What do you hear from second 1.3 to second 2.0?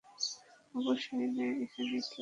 না, এখানে কেউ